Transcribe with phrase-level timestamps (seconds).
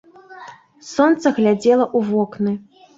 [0.93, 2.61] Сонца глядзела ў вокны.